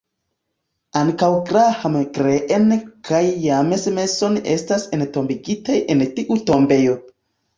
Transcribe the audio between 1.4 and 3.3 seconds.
Graham Greene kaj